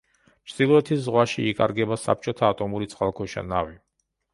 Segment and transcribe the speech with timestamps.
[0.53, 3.83] ჩრდილოეთის ზღვაში იკარგება საბჭოთა ატომური წყალქვეშა ნავი.